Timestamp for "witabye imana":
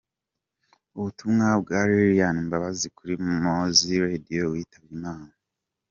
4.51-5.33